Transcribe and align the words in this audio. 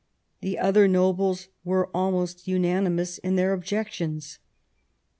The 0.39 0.57
other 0.57 0.87
nobles 0.87 1.49
were 1.63 1.91
almost 1.95 2.47
unanimous 2.47 3.19
in 3.19 3.35
their 3.35 3.53
objec 3.53 3.91
tions. 3.91 4.39